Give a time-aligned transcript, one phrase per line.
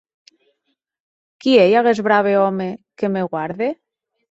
[1.43, 2.69] Qui ei aguest brave òme
[3.01, 3.71] que me guarde?